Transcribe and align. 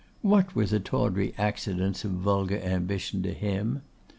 What 0.23 0.55
were 0.55 0.65
the 0.65 0.79
tawdry 0.79 1.35
accidents 1.37 2.03
of 2.03 2.09
vulgar 2.13 2.57
ambition 2.57 3.21
to 3.21 3.33
him? 3.33 3.83